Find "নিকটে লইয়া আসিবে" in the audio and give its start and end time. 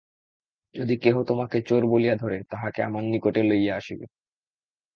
3.03-4.05